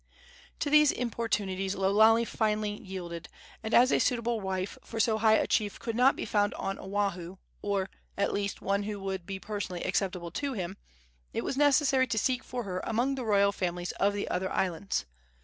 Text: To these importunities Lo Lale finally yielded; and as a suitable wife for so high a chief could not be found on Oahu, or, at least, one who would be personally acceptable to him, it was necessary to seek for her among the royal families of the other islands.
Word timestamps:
To 0.61 0.71
these 0.71 0.91
importunities 0.91 1.75
Lo 1.75 1.91
Lale 1.93 2.25
finally 2.25 2.71
yielded; 2.71 3.29
and 3.61 3.71
as 3.71 3.91
a 3.91 3.99
suitable 3.99 4.41
wife 4.41 4.75
for 4.83 4.99
so 4.99 5.19
high 5.19 5.35
a 5.35 5.45
chief 5.45 5.77
could 5.79 5.95
not 5.95 6.15
be 6.15 6.25
found 6.25 6.55
on 6.55 6.79
Oahu, 6.79 7.37
or, 7.61 7.87
at 8.17 8.33
least, 8.33 8.63
one 8.63 8.81
who 8.81 8.99
would 8.99 9.27
be 9.27 9.37
personally 9.37 9.83
acceptable 9.83 10.31
to 10.31 10.53
him, 10.53 10.77
it 11.33 11.43
was 11.43 11.55
necessary 11.55 12.07
to 12.07 12.17
seek 12.17 12.43
for 12.43 12.63
her 12.63 12.79
among 12.83 13.13
the 13.13 13.23
royal 13.23 13.51
families 13.51 13.91
of 13.99 14.13
the 14.13 14.27
other 14.29 14.51
islands. 14.51 15.05